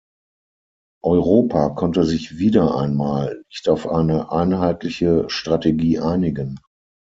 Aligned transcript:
Europa 1.03 1.69
konnte 1.69 2.05
sich 2.05 2.39
wieder 2.39 2.75
einmal 2.75 3.43
nicht 3.51 3.69
auf 3.69 3.87
eine 3.87 4.31
einheitliche 4.31 5.29
Strategie 5.29 5.99
einigen. 5.99 6.59